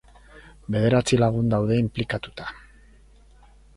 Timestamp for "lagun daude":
1.23-1.77